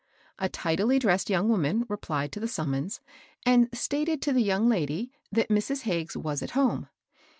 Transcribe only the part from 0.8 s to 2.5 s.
dressed young woman replied to the